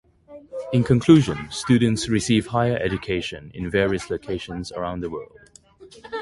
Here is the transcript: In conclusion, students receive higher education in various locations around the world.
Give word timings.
In 0.73 0.83
conclusion, 0.83 1.51
students 1.51 2.09
receive 2.09 2.47
higher 2.47 2.77
education 2.77 3.51
in 3.53 3.69
various 3.69 4.09
locations 4.09 4.71
around 4.71 5.01
the 5.01 5.11
world. 5.11 5.37